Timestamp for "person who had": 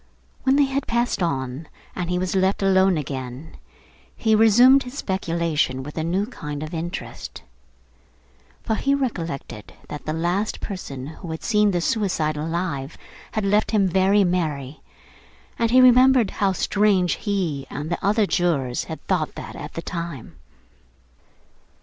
10.59-11.43